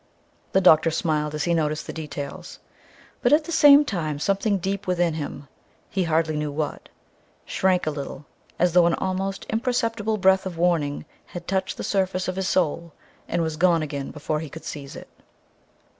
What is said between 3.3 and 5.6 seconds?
at the same time something deep within him